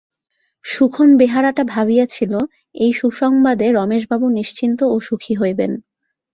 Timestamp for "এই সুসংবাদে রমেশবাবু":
2.75-4.27